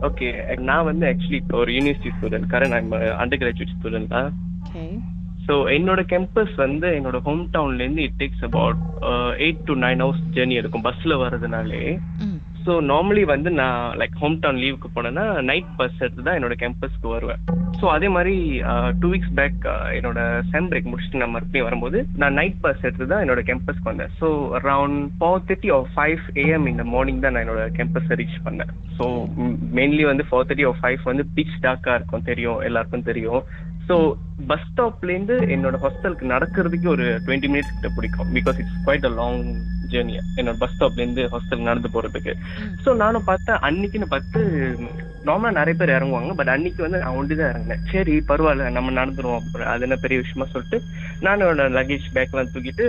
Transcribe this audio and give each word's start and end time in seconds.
Okay 0.00 0.28
நான் 0.70 0.84
வந்து 0.84 1.06
actually 1.06 1.40
ஒரு 1.52 1.70
யூனிவர்சிட்டி 1.72 2.12
ஸ்டூடெண்ட் 2.16 2.48
கரண்ட் 2.52 2.74
நான் 2.76 2.90
அண்டர் 3.22 3.40
கிராஜுவேட் 3.42 3.76
ஸ்டூடெண்ட் 3.76 4.08
தான். 4.08 4.28
ஓகே 4.66 4.84
ஸோ 5.46 5.54
என்னோட 5.74 6.00
கேம்பஸ் 6.12 6.54
வந்து 6.56 6.88
என்னோட 6.98 7.18
home 7.20 7.48
டவுன்லேருந்து 7.52 8.04
it 8.06 8.18
takes 8.18 8.44
about 8.44 8.78
eight 9.38 9.62
to 9.64 9.74
nine 9.84 10.02
hours 10.04 10.24
journey 10.36 10.56
இருக்கும் 10.60 10.86
பஸ்ஸில் 10.88 11.20
வர்றதுனாலே. 11.24 11.82
ம். 12.20 12.38
ஸோ 12.66 12.74
நார்மலி 12.92 13.24
வந்து 13.24 13.50
நான் 13.50 13.96
லைக் 14.00 14.16
ஹோம் 14.22 14.38
டவுன் 14.38 14.60
லீவுக்கு 14.62 14.88
போனேன்னா 14.96 15.26
நைட் 15.50 15.70
பஸ் 15.76 16.00
எடுத்து 16.00 16.22
தான் 16.22 16.38
என்னோட 16.38 16.56
கேம்பஸ்க்கு 16.62 17.08
வருவேன். 17.08 17.42
ஸோ 17.80 17.86
அதே 17.94 18.08
மாதிரி 18.14 18.34
டூ 19.00 19.08
வீக்ஸ் 19.12 19.34
பேக் 19.38 19.64
என்னோட 19.96 20.20
செம் 20.52 20.68
பிரேக் 20.70 20.90
முடிச்சுட்டு 20.90 21.20
நான் 21.22 21.34
மறுபடியும் 21.34 21.68
வரும்போது 21.68 21.98
நான் 22.22 22.36
நைட் 22.40 22.58
பஸ் 22.64 22.84
எடுத்து 22.86 23.10
தான் 23.12 23.22
என்னோட 23.24 23.42
கேம்பஸ்க்கு 23.48 23.90
வந்தேன். 23.90 24.12
So 24.20 24.28
around 24.58 25.00
four 25.20 25.44
thirty 25.50 25.70
or 25.76 25.86
five 25.94 26.22
AM 26.44 26.68
இந்த 26.72 26.84
மார்னிங் 26.94 27.22
தான் 27.24 27.34
நான் 27.36 27.44
என்னோட 27.46 27.64
கேம்பஸை 27.78 28.16
ரீச் 28.22 28.38
பண்ணேன். 28.46 28.72
ஸோ 28.98 29.06
மெயின்லி 29.78 30.04
வந்து 30.10 30.26
ஃபோர் 30.30 30.46
தேர்ட்டி 30.50 30.68
ஆர் 30.70 30.80
ஃபைவ் 30.82 31.08
வந்து 31.12 31.26
பிச் 31.38 31.56
டாக்காக 31.66 31.98
இருக்கும் 32.00 32.28
தெரியும் 32.30 32.60
எல்லாருக்கும் 32.68 33.08
தெரியும். 33.10 33.42
ஸோ 33.88 33.96
பஸ் 34.50 34.66
ஸ்டாப்லேருந்து 34.68 35.34
என்னோட 35.54 35.76
ஹாஸ்டலுக்கு 35.82 36.32
நடக்கிறதுக்கு 36.34 36.88
ஒரு 36.94 37.04
டுவெண்ட்டி 37.26 37.50
மினிட்ஸ் 37.52 37.74
கிட்ட 37.74 37.90
பிடிக்கும். 37.96 38.30
Because 38.38 38.58
it's 38.62 38.78
quite 38.86 39.06
a 39.10 39.12
long 39.20 39.42
journey 39.92 40.16
என்னோட 40.38 40.56
பஸ் 40.62 40.74
ஸ்டாப்லேருந்து 40.76 41.24
ஹாஸ்டல் 41.34 41.68
நடந்து 41.68 41.92
போகிறதுக்கு 41.96 42.32
ஸோ 42.86 42.92
நானும் 43.04 43.28
பார்த்தேன் 43.28 43.60
அன்னைக்குன்னு 43.68 44.08
பார்த்து 44.14 44.40
நார்மலாக 45.28 45.58
நிறைய 45.58 45.74
பேர் 45.78 45.96
இறங்குவாங்க 45.96 46.32
பட் 46.38 46.52
அன்னைக்கு 46.54 46.80
வந்து 46.84 47.00
நான் 47.02 47.16
ஒண்டி 47.18 47.34
தான் 47.34 47.52
இறங்கினேன். 47.52 47.82
சரி 47.92 48.14
பரவாயில்ல 48.30 48.70
நம்ம 48.76 48.94
நடந்துருவோம். 49.00 49.40
அப்புறம் 49.42 49.70
அது 49.72 49.84
என்ன 49.86 49.96
பெரிய 50.04 50.18
விஷயமா 50.22 50.46
சொல்லிட்டு 50.54 50.78
நான் 51.24 51.36
என்னோட 51.36 51.66
லக்கேஜ் 51.76 52.06
பேக்லாம் 52.16 52.52
தூக்கிட்டு 52.54 52.86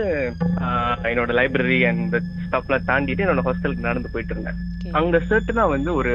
என்னோட 1.11 1.31
லைப்ரரி 1.39 1.79
அண்ட் 1.91 2.17
ஸ்டாப்லாம் 2.45 2.87
தாண்டிட்டு 2.89 3.25
என்னோட 3.25 3.43
ஹாஸ்டலுக்கு 3.47 3.87
நடந்து 3.89 4.13
போயிட்டு 4.15 4.35
இருந்தேன். 4.35 4.59
அங்க 4.99 5.17
சர்ட்டனா 5.29 5.63
வந்து 5.75 5.89
ஒரு 5.99 6.13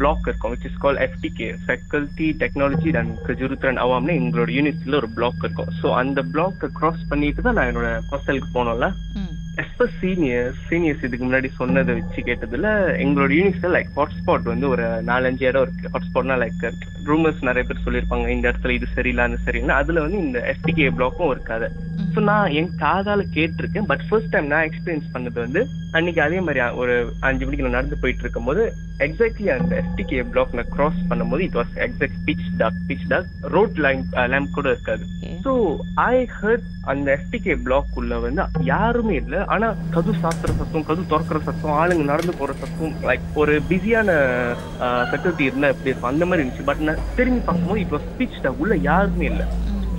பிளாக் 0.00 0.26
இருக்கும் 0.28 0.52
which 0.52 0.68
is 0.68 0.82
call 0.84 1.00
FTK 1.06 1.48
faculty 1.64 2.28
technology 2.42 2.92
and 3.00 3.16
கஜுருத்ரன் 3.28 3.80
அவாம்னு 3.84 4.18
எங்களோட 4.20 4.50
யூனிவர்சிட்டியில 4.58 5.00
ஒரு 5.02 5.10
பிளாக் 5.18 5.42
இருக்கும். 5.46 5.72
ஸோ 5.80 5.88
அந்த 6.02 6.22
பிளாக்கை 6.34 6.70
கிராஸ் 6.80 7.02
பண்ணிட்டு 7.12 7.46
தான் 7.46 7.58
நான் 7.58 7.70
என்னோட 7.72 7.90
ஹாஸ்டலுக்கு 8.12 8.50
போனோம்ல. 8.58 8.88
ம். 9.22 9.34
எஸ்ப 9.74 9.86
சீனியர்ஸ் 10.00 10.58
சீனியர்ஸ் 10.66 11.04
இதுக்கு 11.06 11.24
முன்னாடி 11.24 11.48
சொன்னதை 11.56 11.92
வச்சு 11.96 12.20
கேட்டதுல 12.26 12.68
எங்களோட 13.02 13.30
யூனிவர்சிட்டியில் 13.34 13.74
லைக் 13.76 13.90
ஹாட்ஸ்பாட் 13.96 14.50
வந்து 14.50 14.66
ஒரு 14.68 14.84
நாலஞ்சு 15.08 15.44
இடம் 15.48 15.64
இருக்கு. 15.66 15.90
ஹாட்ஸ்பாட்னா 15.94 16.36
லைக் 16.42 16.62
ரூமர்ஸ் 17.08 17.40
நிறைய 17.48 17.64
பேர் 17.68 17.84
சொல்லியிருப்பாங்க 17.86 18.28
இந்த 18.34 18.46
இடத்துல 18.50 18.76
இது 18.76 18.86
சரியில்லை 18.94 19.24
அது 19.26 19.38
சரியில்லை 19.46 19.74
அதுல 19.80 20.04
வந்து 20.04 20.20
இந்த 20.26 20.38
எஃப்டிகே 20.52 20.86
பிளாக்கும் 20.98 21.32
இருக்காது 21.34 21.66
ம். 21.96 22.06
ஸோ 22.12 22.20
நான் 22.28 22.52
என் 22.58 22.72
காதால 22.80 23.22
கேட்டிருக்கேன் 23.36 23.88
பட் 23.90 24.04
ஃபர்ஸ்ட் 24.08 24.32
டைம் 24.32 24.52
நான் 24.52 24.66
எக்ஸ்பீரியன்ஸ் 24.68 25.12
பண்ணது 25.14 25.38
வந்து 25.40 25.62
அன்னைக்கு 25.98 26.20
அதே 26.22 26.38
மாதிரி 26.40 26.60
ஒரு 26.82 26.94
அஞ்சு 27.20 27.44
மணிக்கு 27.46 27.66
நான் 27.66 27.78
நடந்து 27.78 27.96
போயிட்டு 27.96 28.24
இருக்கும்போது 28.24 28.62
எக்ஸாக்ட்லி 29.06 29.48
அந்த 29.54 29.74
எஃப்டிகே 29.82 30.22
பிளாக் 30.30 30.54
நான் 30.54 30.72
கிராஸ் 30.72 31.02
பண்ணும்போது 31.10 31.44
it 31.48 31.58
was 31.60 31.74
exact 31.86 32.18
pitch 32.26 32.46
dark 32.56 32.80
pitch 32.88 33.06
dark 33.08 33.28
road 33.54 33.78
line 33.78 34.02
lamp 34.32 34.56
கூட 34.56 34.68
இருக்காது. 34.74 35.04
ஸோ 35.44 35.52
ஐ 36.06 36.14
ஹர்ட் 36.38 36.66
அந்த 36.86 37.08
எஃப்டிகே 37.18 37.54
பிளாக் 37.64 37.96
உள்ள 37.96 38.14
வந்து 38.18 38.42
யாருமே 38.70 39.14
இல்லை. 39.16 39.40
ஆனா 39.54 39.63
கது 39.94 40.12
சாத்துற 40.22 40.50
சத்தம் 40.60 40.86
கது 40.88 41.02
திறக்கிற 41.10 41.40
சத்தம் 41.48 41.76
ஆளுங்க 41.80 42.04
நடந்து 42.12 42.34
போற 42.38 42.52
சத்தம் 42.62 42.96
லைக் 43.08 43.26
ஒரு 43.42 43.54
பிஸியான 43.68 44.08
செக்யூரிட்டி 45.12 45.44
இருந்தா 45.50 45.70
எப்படி 45.74 45.90
இருக்கும்? 45.90 46.12
அந்த 46.12 46.26
மாதிரி 46.26 46.42
இருந்துச்சு. 46.42 46.68
பட் 46.70 46.82
நான் 46.88 47.04
திரும்பி 47.18 47.42
பார்க்கும்போது 47.48 47.84
இப்போ 47.84 48.00
ஸ்பீச் 48.08 48.50
உள்ள 48.64 48.76
யாருமே 48.90 49.26
இல்லை. 49.32 49.46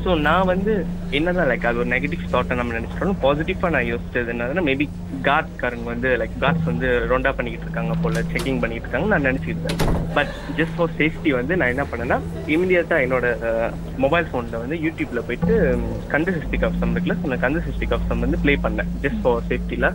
ஸோ 0.06 0.12
நான் 0.26 0.50
வந்து 0.50 0.74
என்னதான் 1.18 1.48
லைக் 1.50 1.66
அது 1.68 1.80
ஒரு 1.82 1.90
நெகட்டிவ் 1.94 2.24
தாட்டை 2.34 2.56
நம்ம 2.58 2.74
நினைச்சிட்டோம் 2.76 3.20
பாசிட்டிவாக 3.24 3.72
நான் 3.76 3.88
யோசிச்சது 3.90 4.32
என்னதுன்னா 4.34 4.64
மேபி 4.68 4.86
காட்காரங்க 5.24 5.88
வந்து 5.94 6.10
லைக் 6.22 6.36
காட்ஸ் 6.40 6.70
வந்து 6.70 6.90
ரொண்டா 7.12 7.32
பண்ணிக்கிட்டு 7.32 7.68
இருக்காங்க 7.68 7.96
போல 8.04 8.24
செக்கிங் 8.32 8.62
பண்ணிட்டு 8.64 8.86
இருக்காங்க 8.86 9.10
நான் 9.14 9.28
நினைச்சிருந்தேன். 9.30 9.80
பட் 10.18 10.32
ஜஸ்ட் 10.60 10.76
ஃபார் 10.78 10.96
சேஃப்டி 11.00 11.32
வந்து 11.32 11.58
நான் 11.60 11.74
என்ன 11.74 11.86
பண்ணேன்னா 11.92 12.18
இமீடியட்டாக 12.56 13.06
என்னோட 13.06 13.26
மொபைல் 13.98 14.30
ஃபோனில் 14.32 14.62
வந்து 14.64 14.78
யூடியூப்ல 14.86 15.24
போயிட்டு 15.28 15.56
கந்த 16.08 16.32
சிஸ்டிக் 16.38 16.66
ஆஃப் 16.70 16.80
சம் 16.82 16.94
இருக்குல்ல 16.96 17.40
கந்த 17.46 17.62
சிஸ்டிக் 17.68 17.96
ஆஃப் 17.98 18.08
சம் 18.10 18.26
வந்து 18.26 18.42
ப்ளே 18.44 18.56
பண்ணேன் 18.66 18.92
just 19.02 19.24
for 19.24 19.48
சேஃப்டியில் 19.50 19.90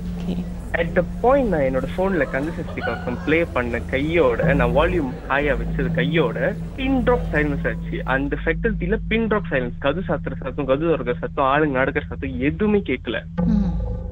at 0.79 0.93
the 0.97 1.03
point 1.23 1.51
நான் 1.53 1.65
என்னோட 1.69 1.87
ஃபோன்ல 1.93 2.25
கன்சிஸ்டி 2.35 2.83
காசம் 2.89 3.17
ப்ளே 3.25 3.39
பண்ண 3.55 3.79
கையோட 3.93 4.55
நான் 4.59 4.75
வால்யூம் 4.77 5.13
ஹையா 5.31 5.55
வச்சது 5.61 5.89
கையோட 5.99 6.39
பின் 6.79 6.99
ட்ராப் 7.07 7.27
சைலன்ஸ் 7.33 7.65
ஆச்சு. 7.71 7.97
அந்த 8.15 8.37
ஃபெக்கல்ட்டில 8.43 8.99
பின் 9.11 9.27
ட்ராப் 9.31 9.51
சைலன்ஸ் 9.53 9.79
கது 9.87 10.03
சாத்துற 10.09 10.37
சத்தம் 10.43 10.69
கது 10.71 10.85
திறக்கிற 10.91 11.17
சத்தம் 11.23 11.49
ஆளுங்க 11.53 11.77
நடக்கிற 11.81 12.05
சத்தம் 12.11 12.37
எதுவுமே 12.51 12.81
கேட்கல. 12.91 13.19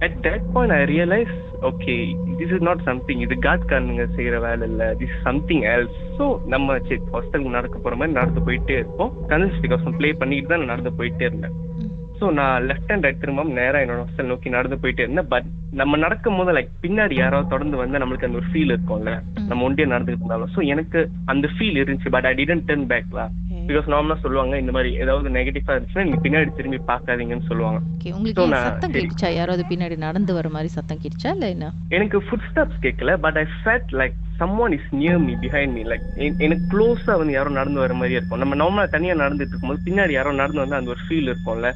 At 0.07 0.19
that 0.27 0.49
point 0.57 0.75
I 0.79 0.83
realize 0.95 1.37
okay 1.71 1.95
this 2.41 2.53
is 2.57 2.67
not 2.69 2.85
something 2.89 3.23
இது 3.27 3.37
காட்காரனுங்க 3.47 4.05
செய்யற 4.19 4.37
வேலை 4.47 4.67
இல்ல 4.73 4.83
திஸ் 5.01 5.17
சம்திங் 5.29 5.65
எல்ஸ் 5.75 5.97
ஸோ 6.19 6.27
நம்ம 6.55 6.79
சரி 6.89 7.01
ஹாஸ்டலுக்கு 7.15 7.57
நடக்க 7.59 7.79
போற 7.79 7.97
மாதிரி 7.97 8.19
நடந்து 8.21 8.47
போயிட்டே 8.49 8.77
இருப்போம். 8.83 9.13
கன்சிஸ்டி 9.33 9.71
காசம் 9.75 9.99
ப்ளே 10.01 10.13
பண்ணிட்டு 10.23 10.53
தான் 10.53 10.63
நான் 10.63 10.73
நடந்து 10.75 10.99
போயிட்டே 11.01 11.27
இருந்தேன். 11.31 11.57
ஸோ 12.21 12.27
நான் 12.39 12.65
லெஃப்ட் 12.69 12.91
ஹேண்ட் 12.91 13.07
ரைட் 13.07 13.21
திரும்ப 13.23 13.45
நேரா 13.61 13.79
என்னோட 13.85 14.01
ஹாஸ்டல் 14.05 14.31
நோக்கி 14.31 14.49
நடந்து 14.57 14.77
போயிட்டே 14.83 15.05
இருந்தேன். 15.05 15.29
பட் 15.33 15.49
நம்ம 15.81 15.97
நடக்கும் 16.05 16.39
போது 16.39 16.53
லைக் 16.57 16.71
பின்னாடி 16.85 17.15
யாராவது 17.19 17.53
தொடர்ந்து 17.55 17.77
வந்து 17.83 18.01
நம்மளுக்கு 18.03 18.29
அந்த 18.29 18.41
ஒரு 18.41 18.49
ஃபீல் 18.53 18.73
இருக்கும்ல. 18.75 19.13
நம்ம 19.51 19.67
ஒண்டியே 19.69 19.89
நடந்துட்டு 19.93 20.23
இருந்தாலும். 20.23 20.53
ஸோ 20.55 20.63
எனக்கு 20.75 21.01
அந்த 21.33 21.49
ஃபீல் 21.55 21.81
இருந்துச்சு. 21.83 22.13
பட் 22.17 22.29
ஐ 22.31 22.35
டிடன்ட் 22.41 22.67
டர்ன் 22.71 22.89
பேக்லா 22.93 23.27
பிகாஸ் 23.71 23.89
நார்மலா 23.93 24.17
சொல்லுவாங்க 24.25 24.55
இந்த 24.63 24.73
மாதிரி 24.75 24.91
ஏதாவது 25.03 25.29
நெகட்டிவா 25.37 25.73
இருந்துச்சுன்னா 25.75 26.05
நீங்க 26.07 26.21
பின்னாடி 26.27 26.51
திரும்பி 26.59 26.79
பார்க்காதீங்கன்னு 26.93 27.49
சொல்லுவாங்க. 27.51 27.81
உங்களுக்கு 28.17 28.47
சத்தம். 28.69 28.95
கேட்டுச்சா? 28.95 29.31
யாராவது 29.39 29.65
பின்னாடி 29.73 29.97
நடந்து 30.07 30.33
வர 30.39 30.49
மாதிரி 30.55 30.71
சத்தம் 30.77 31.01
கேட்டுச்சா? 31.03 31.33
இல்ல 31.37 31.49
என்ன? 31.55 31.69
எனக்கு 31.89 32.19
ஃபுட் 32.27 32.47
ஸ்டெப்ஸ் 32.51 32.81
கேட்கல 32.87 33.15
but 33.27 33.39
I 33.43 33.45
felt 33.59 33.93
like 34.03 34.17
someone 34.41 34.75
is 34.77 34.91
near 35.01 35.21
me 35.27 35.35
behind 35.45 35.75
me 35.77 35.83
like 35.93 36.05
எனக்கு 36.47 36.65
க்ளோஸா 36.73 37.15
வந்து 37.21 37.35
யாரோ 37.37 37.51
நடந்து 37.59 37.83
வர 37.85 37.95
மாதிரி 38.01 38.17
இருக்கும். 38.19 38.41
நம்ம 38.43 38.57
நார்மலா 38.63 38.85
தனியா 38.95 39.15
நடந்துட்டு 39.23 39.53
இருக்கும்போது 39.55 39.85
பின்னாடி 39.89 40.13
யாரோ 40.17 40.33
நடந்து 40.41 40.63
வந்து 40.65 40.79
அந்த 40.79 40.93
ஒரு 40.95 41.03
ஃபீல் 41.07 41.29
இருக்கும்ல? 41.31 41.71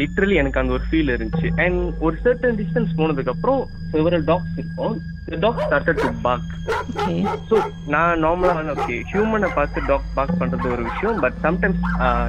லிட்ரலி 0.00 0.36
எனக்கு 0.42 0.60
அந்த 0.62 0.74
ஒரு 0.78 0.86
ஃபீல் 0.88 1.12
இருந்துச்சு. 1.16 1.50
அண்ட் 1.64 1.80
ஒரு 2.06 2.16
சர்டன் 2.24 2.58
டிஸ்டன்ஸ் 2.62 2.96
போனதுக்கு 3.00 3.34
அப்புறம் 3.34 3.62
செவரல் 3.94 4.26
டாக்ஸ் 4.30 4.56
இருக்கும். 4.62 4.96
Dog 5.44 5.62
started 5.64 6.00
to 6.02 6.10
bark 6.26 6.52
okay 6.90 7.14
so 7.48 7.56
நான் 7.94 8.22
நார்மலா 8.24 8.54
வந்து 8.58 8.74
ஓகே 8.76 8.96
ஹியூமனை 9.10 9.48
பார்த்து 9.58 9.84
டாக் 9.90 10.06
பார்க் 10.18 10.38
பண்றது 10.42 10.72
ஒரு 10.76 10.84
விஷயம் 10.90 11.20
பட் 11.24 11.36
சம்டைம்ஸ் 11.46 11.82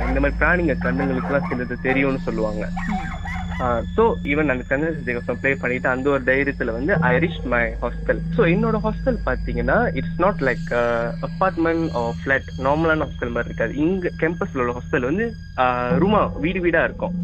இந்த 0.07 0.17
மாதிரி 0.19 0.38
பிராணிங்க 0.41 0.75
கண்ணுங்களுக்குலாம் 0.85 1.47
சிலது 1.51 1.77
தெரியும்னு 1.88 2.25
சொல்லுவாங்க. 2.27 2.66
ஸோ 3.96 4.03
ஈவன் 4.24 4.52
அந்த 4.53 4.64
கன்வென்ஷன் 4.70 5.40
ப்ளே 5.42 5.52
பண்ணிட்டு 5.56 5.88
அந்த 5.90 6.08
ஒரு 6.09 6.24
தைரியத்துல 6.24 6.74
வந்து 6.78 6.94
I 7.09 7.14
reach 7.20 7.42
my 7.53 7.62
hostel 7.81 8.22
so 8.38 8.42
என்னோட 8.53 8.78
ஹாஸ்டல் 8.86 9.20
பார்த்தீங்கன்னா 9.25 9.78
it's 10.00 10.18
not 10.18 10.42
like 10.50 10.70
apartment 11.28 11.86
flat 12.19 12.50
நார்மலான 12.68 13.08
ஹாஸ்டல் 13.08 13.36
மாதிரி 13.36 13.52
இருக்காது. 13.52 13.74
இங்க 13.86 14.12
கேம்பஸ்ல 14.24 14.64
உள்ள 14.64 14.75
ஹாஸ்டல் 14.78 15.09
வந்து 15.09 15.28
ரூமா 16.03 16.22
வீடு 16.38 16.59
வீடா 16.59 16.84
இருக்கும். 16.84 17.16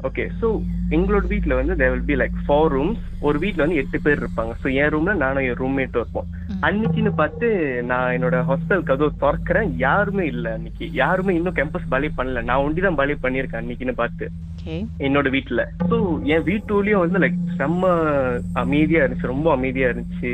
ஓகே 0.00 0.24
ஸோ 0.40 0.48
எங்களோட 0.90 1.24
வீட்ல 1.26 1.54
வந்து 1.54 1.74
there 1.76 1.90
will 1.90 2.08
be 2.10 2.16
like 2.16 2.36
four 2.44 2.70
rooms 2.74 3.04
ஒரு 3.20 3.38
வீட்ல 3.38 3.64
வந்து 3.64 3.80
எட்டு 3.82 3.98
பேர் 4.04 4.20
இருப்பாங்க. 4.22 4.52
ஸோ 4.62 4.66
என் 4.82 4.92
ரூம்ல 4.94 5.14
நானும் 5.24 5.46
என் 5.48 5.60
ரூம்மேட்டும் 5.62 6.02
இருப்போம். 6.02 6.28
அன்னைக்குன்னு 6.66 7.10
பார்த்து 7.14 7.48
நான் 7.90 8.14
என்னோட 8.14 8.36
ஹாஸ்டல் 8.48 8.82
கதவு 8.82 9.10
திறக்கிறேன். 9.20 9.68
யாருமே 9.76 10.24
இல்லை 10.26 10.52
அன்னைக்கு. 10.52 10.92
யாருமே 10.92 11.34
இன்னும் 11.34 11.54
கேம்பஸ் 11.54 11.86
பாலி 11.88 12.08
பண்ணல. 12.16 12.42
நான் 12.42 12.62
ஒண்டி 12.64 12.80
தான் 12.80 12.98
பாலி 13.00 13.14
பண்ணியிருக்கேன் 13.22 13.60
அன்னைக்குன்னு 13.60 13.94
பார்த்து. 14.02 14.26
என்னோட 15.06 15.28
வீட்ல. 15.30 15.62
ஸோ 15.90 15.96
என் 16.34 16.46
வீட்டுலயும் 16.50 17.04
வந்து 17.04 17.18
லைக் 17.18 17.38
செம்ம 17.60 17.92
அமைதியா 18.52 19.04
இருந்துச்சு. 19.04 19.32
ரொம்ப 19.34 19.50
அமைதியா 19.52 19.88
இருந்துச்சு. 19.88 20.32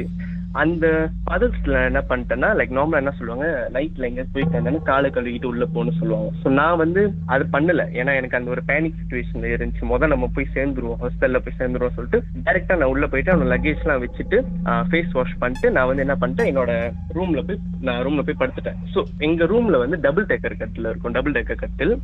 அந்த 0.63 0.87
பதத்துல 1.29 1.79
என்ன 1.89 2.01
பண்ணிட்டேன்னா 2.11 2.49
லைக் 2.59 2.75
நார்மலா 2.77 3.01
என்ன 3.03 3.13
சொல்லுவாங்க 3.19 3.47
நைட்ல 3.77 4.09
எங்க 4.11 4.23
போயிட்டு 4.35 4.57
வந்தேன்னா 4.57 4.83
காலை 4.91 5.09
கழுவிட்டு 5.17 5.49
உள்ள 5.51 5.65
போகணும்னு 5.75 6.01
சொல்லுவாங்க. 6.01 6.29
ஸோ 6.43 6.49
நான் 6.59 6.81
வந்து 6.83 7.03
அது 7.35 7.45
பண்ணல. 7.55 7.85
ஏன்னா 8.01 8.13
எனக்கு 8.21 8.39
அந்த 8.39 8.51
ஒரு 8.55 8.63
பேனிக் 8.71 8.99
சுச்சுவேஷன்ல 9.01 9.51
இருந்துச்சு. 9.55 9.91
முதல் 9.93 10.13
நம்ம 10.15 10.29
போய் 10.37 10.53
சேர்ந்துருவோம். 10.57 11.01
ஹாஸ்டல்ல 11.05 11.41
போய் 11.47 11.59
சேர்ந்துருவோம் 11.61 11.97
சொல்லிட்டு 11.97 12.21
டைரக்டா 12.49 12.77
நான் 12.81 12.93
உள்ள 12.95 13.07
போயிட்டு 13.15 13.33
அவனோட 13.33 13.51
லக்கேஜ் 13.55 13.83
எல்லாம் 13.87 14.03
வச்சுட்டு 14.05 14.39
ஃபேஸ் 14.91 15.17
வாஷ் 15.19 15.35
பண்ணிட்டு 15.43 15.71
நான் 15.79 15.89
வந்து 15.91 16.05
என்ன 16.07 16.17
பண்ணிட்டேன் 16.23 16.51
என்னோட 16.53 16.73
ரூம்ல 17.19 17.43
போய் 17.49 17.61
நான் 17.89 18.01
ரூம்ல 18.09 18.25
போய் 18.29 18.41
படுத்துட்டேன். 18.43 18.79
ஸோ 18.95 19.03
எங்க 19.29 19.51
ரூம்ல 19.55 19.79
வந்து 19.85 19.99
டபுள் 20.07 20.29
டேக்கர் 20.33 20.59
கட்டில் 20.63 20.91
இருக்கும். 20.93 21.17
டபுள் 21.19 21.37
டேக்கர் 21.39 21.63
கட்டில். 21.65 21.95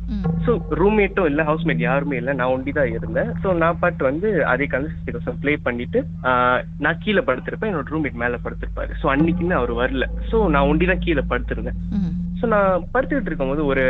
ஸோ 0.47 0.53
ரூம்மேட்டும் 0.81 1.29
இல்லை 1.31 1.45
ஹவுஸ்மேட் 1.51 1.85
யாருமே 1.87 2.19
இல்லை. 2.21 2.35
நான் 2.41 2.53
ஒண்டி 2.57 2.73
தான் 2.79 2.93
இருந்தேன். 2.97 3.31
ஸோ 3.43 3.55
நான் 3.63 3.81
பாட்டு 3.85 4.09
வந்து 4.09 4.29
அதே 4.53 4.69
கன்சிஸ்டி 4.75 5.37
ப்ளே 5.43 5.55
பண்ணிட்டு 5.65 5.99
நான் 6.85 7.01
கீழே 7.03 7.21
படுத்திருப்பேன். 7.27 7.71
என்னோட 7.71 7.93
ரூம்மேட் 7.95 8.21
மேலே 8.21 8.37
படுத்திருப்பாரு. 8.45 8.91
ஸோ 9.01 9.07
அன்னைக்குன்னு 9.13 9.59
அவர் 9.59 9.73
வரல. 9.81 10.07
ஸோ 10.31 10.39
நான் 10.55 10.69
ஒண்டி 10.71 10.87
தான் 10.91 11.03
கீழே 11.05 11.23
படுத்திருந்தேன். 11.31 11.79
ஸோ 12.39 12.47
நான் 12.53 12.85
படுத்துக்கிட்டு 12.93 13.29
இருக்கும்போது 13.29 13.63
ஒரு 13.71 13.83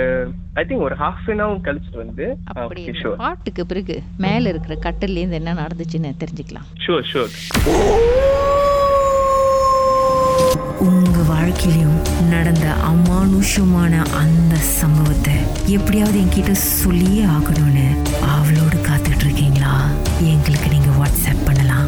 ஐ 0.62 0.64
திங்க் 0.70 0.86
ஒரு 0.88 0.96
ஹாஃப் 1.04 1.28
அன் 1.34 1.44
ஹவர் 1.44 1.66
கழிச்சிட்டு 1.68 2.04
வந்து 2.04 2.26
பாட்டுக்கு 3.24 3.64
பிறகு 3.72 3.96
மேல 4.26 4.50
இருக்கிற 4.54 4.76
கட்டில 4.88 5.22
இருந்து 5.22 5.40
என்ன 5.42 5.56
நடந்துச்சுன்னு 5.64 6.12
தெரிஞ்சுக்கலாம். 6.24 6.68
ஷூர் 6.86 7.08
ஷூர் 7.12 7.32
உங்க 10.88 11.18
வாழ்க்கையிலும் 11.32 11.98
நடந்த 12.34 12.68
அமானுஷமான 12.92 13.94
அந்த 14.22 14.54
சம்பவத்தை 14.80 15.36
எப்படியாவது 15.78 16.18
என்கிட்ட 16.24 16.54
சொல்லியே 16.82 17.24
ஆகணும்னு 17.36 17.86
ஆவலோடு 18.36 18.78
காத்துட்டு 18.88 19.26
இருக்கீங்களா? 19.28 19.74
எங்களுக்கு 20.34 20.70
நீங்க 20.76 20.92
வாட்ஸ்அப் 21.00 21.46
பண்ணலாம். 21.50 21.88